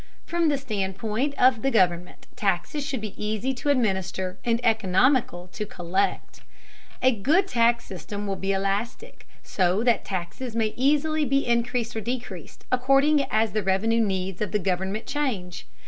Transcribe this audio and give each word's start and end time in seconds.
From 0.25 0.47
the 0.49 0.57
standpoint 0.57 1.35
of 1.35 1.61
the 1.61 1.69
government, 1.69 2.25
taxes 2.35 2.83
should 2.83 3.01
be 3.01 3.13
easy 3.23 3.53
to 3.53 3.69
administer 3.69 4.39
and 4.43 4.59
economical 4.65 5.47
to 5.49 5.63
collect. 5.63 6.41
A 7.03 7.11
good 7.11 7.47
tax 7.47 7.85
system 7.85 8.25
will 8.25 8.35
be 8.35 8.51
elastic, 8.51 9.27
so 9.43 9.83
that 9.83 10.03
taxes 10.03 10.55
may 10.55 10.73
easily 10.75 11.23
be 11.23 11.45
increased 11.45 11.95
or 11.95 12.01
decreased, 12.01 12.65
according 12.71 13.21
as 13.29 13.51
the 13.51 13.61
revenue 13.61 14.01
needs 14.01 14.41
of 14.41 14.51
the 14.51 14.57
government 14.57 15.05
change. 15.05 15.67